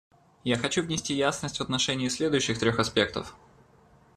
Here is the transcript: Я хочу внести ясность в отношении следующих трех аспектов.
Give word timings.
Я 0.43 0.57
хочу 0.57 0.81
внести 0.81 1.13
ясность 1.13 1.57
в 1.57 1.61
отношении 1.61 2.07
следующих 2.07 2.57
трех 2.57 2.79
аспектов. 2.79 3.35